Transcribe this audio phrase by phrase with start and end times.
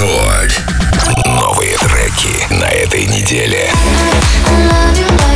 [0.00, 0.62] Рекорд.
[1.26, 3.70] Новые треки на этой неделе.
[4.46, 5.29] I love you.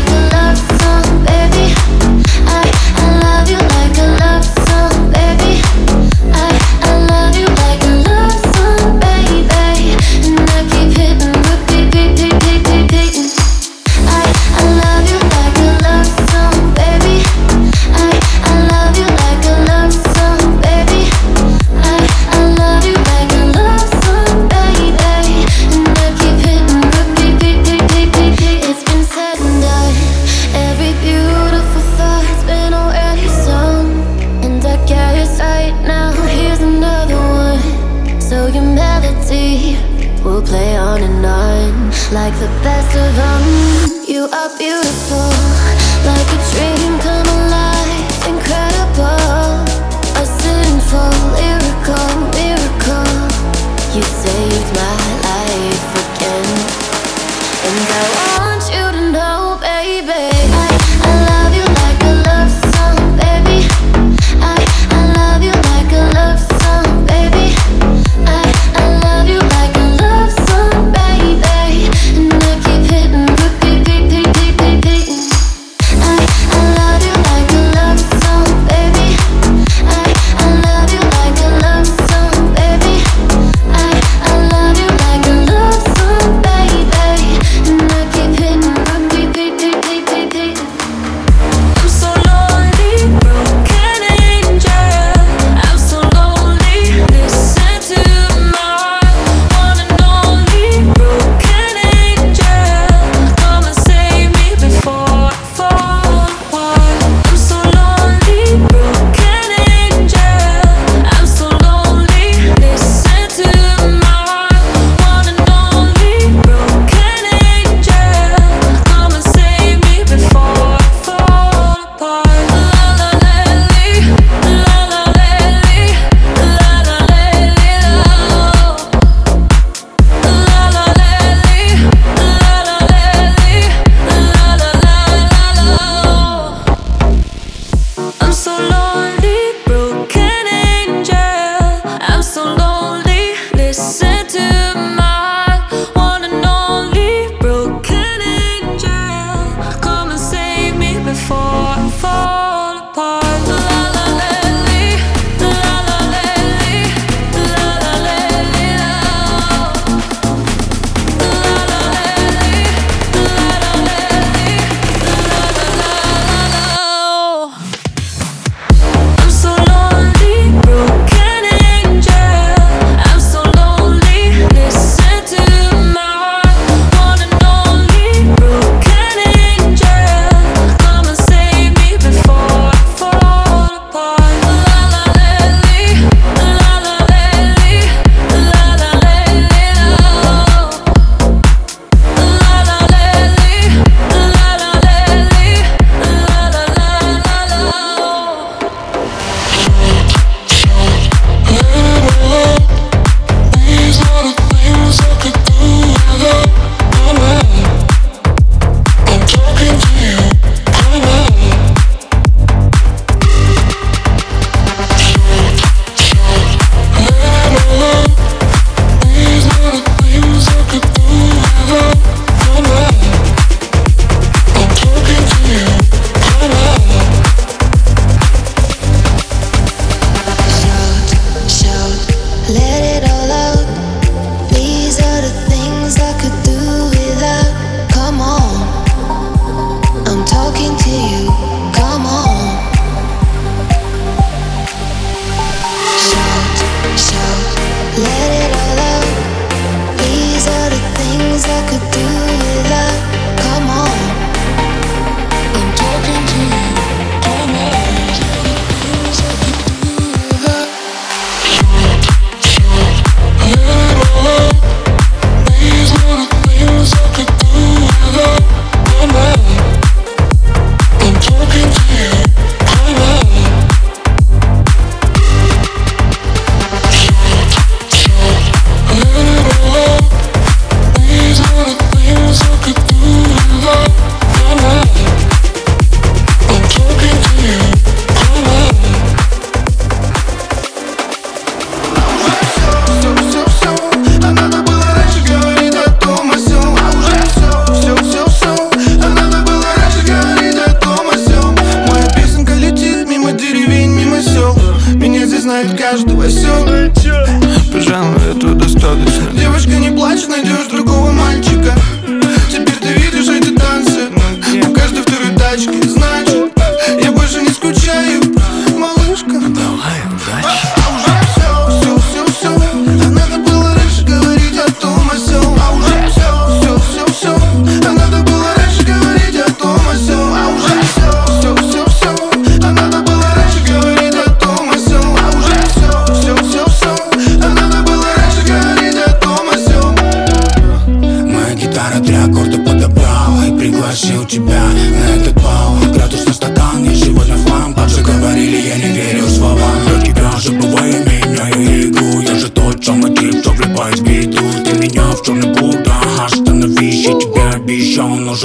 [53.94, 54.83] You saved my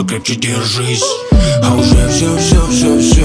[0.06, 1.06] крепче держись.
[1.64, 3.19] А уже все, все, все, все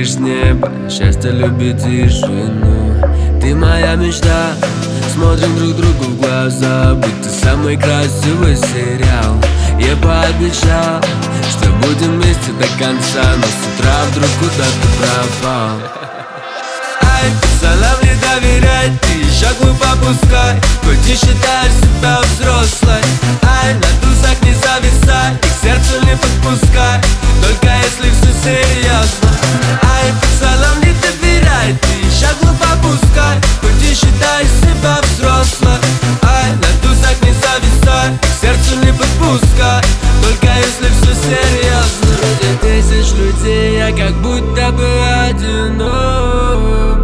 [0.00, 2.94] лишь небо Счастье любит тишину
[3.40, 4.52] Ты моя мечта,
[5.12, 9.36] смотрим друг другу в глаза Будто самый красивый сериал.
[9.78, 11.02] Я пообещал,
[11.50, 15.76] что будем вместе до конца Но с утра вдруг куда-то пропал.
[17.02, 23.02] Ай, пацанам не доверяй, ты еще глупо пускай Хоть и считаешь себя взрослой.
[23.42, 27.00] Ай, на тусах не зависай, и к сердцу не подпускай
[27.42, 29.29] Только если все серьезно
[29.82, 35.78] Ай, пацанам не доверяй, ты еще глупо пускай Хоть и считаешь себя взрослой.
[36.22, 39.82] Ай, на тусах не зависай, к сердцу не подпускай.
[40.22, 44.86] Только если все серьезно Среди тысяч людей я как будто бы
[45.28, 47.00] одинок.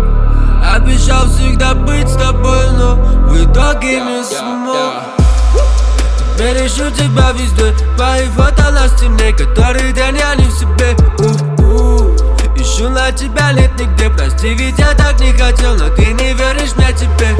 [0.75, 5.17] Обещал всегда быть с тобой, но в итоге не смог.
[6.67, 7.75] ищу тебя везде.
[7.97, 11.36] Твои фото на стене, который день я не в себе У-у.
[12.97, 16.91] На тебя нет нигде Прости, ведь я так не хотел Но ты не веришь мне
[16.95, 17.37] теперь.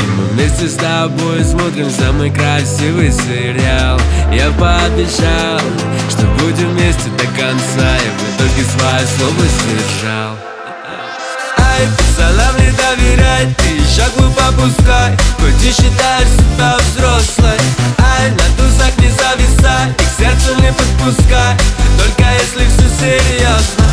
[0.00, 4.00] И мы вместе с тобой смотрим самый красивый сериал.
[4.32, 5.60] Я пообещал,
[6.08, 10.38] что будем вместе до конца Я в итоге свое слово сдержал.
[11.58, 17.58] Ай, пацанам не доверяй, ты еще глупо пускай Хоть и считаешь себя взрослой
[18.18, 21.56] Ай, на тусах не зависай, и к не подпускай
[21.98, 23.84] Только если все серьезно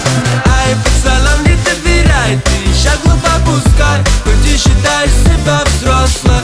[0.45, 6.42] Ай, пацанам не доверяй, ты еще глупо пускай Хоть и считаешь себя взрослой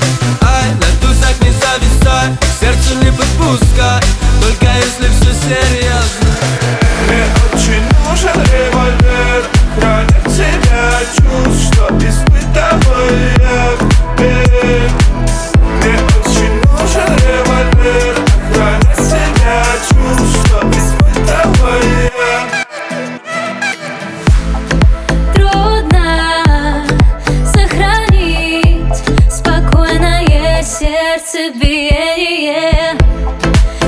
[30.80, 32.98] спокойное сердцебиение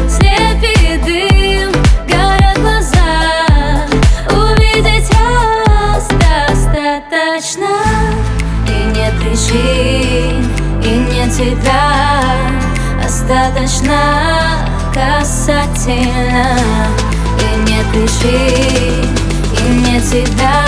[0.10, 1.72] Слепит дым,
[2.08, 3.88] горят глаза.
[4.30, 7.72] Увидеть раз достаточно
[8.68, 10.52] И нет причин,
[10.84, 11.88] и нет тебя
[13.04, 14.02] Остаточно
[14.94, 16.58] касательно.
[17.40, 19.10] И нет причин,
[19.58, 20.60] и нет тебя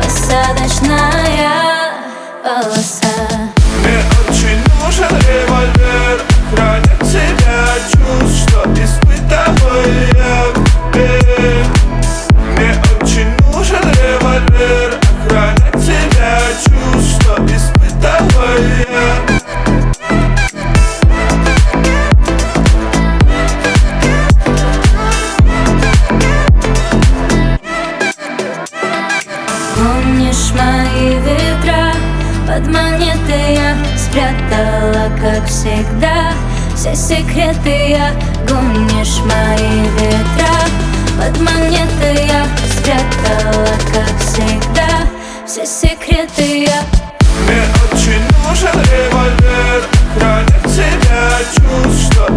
[0.00, 1.50] Посадочная
[2.42, 2.97] полоса
[34.18, 36.32] я спрятала, как всегда.
[36.74, 38.12] Все секреты я
[38.48, 40.54] Гонишь мои ветра.
[41.16, 44.88] Под монеты я спрятала, как всегда.
[45.46, 46.82] Все секреты я
[47.46, 49.82] Мне очень нужен револьвер
[50.14, 52.28] Хранит тебя чувств, что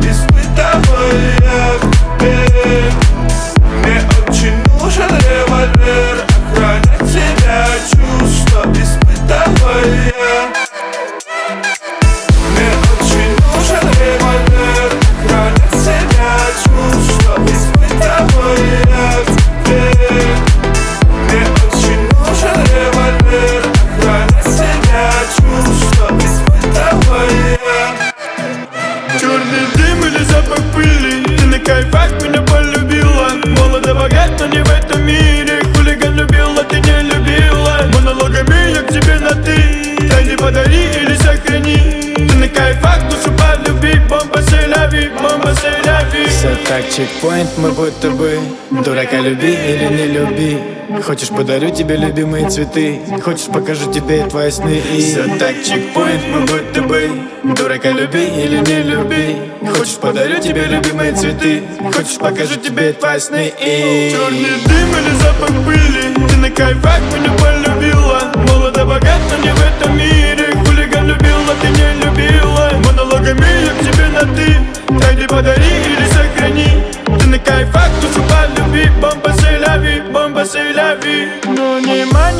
[46.93, 48.37] Чекпоинт мы будто бы
[48.83, 50.57] Дурака люби или не люби.
[51.01, 52.99] Хочешь подарю тебе любимые цветы.
[53.23, 54.81] Хочешь покажу тебе твои сны.
[54.93, 57.09] И все так чекпоинт мы будто бы
[57.55, 59.37] Дурака люби или не люби.
[59.73, 61.63] Хочешь подарю тебе любимые цветы.
[61.95, 63.53] Хочешь покажу тебе твои сны.
[63.61, 66.27] И черный дым или запах пыли.
[66.29, 70.50] Ты на кайфах меня полюбила Молодо богато мне в этом мире.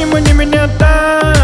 [0.01, 1.40] не мани меня так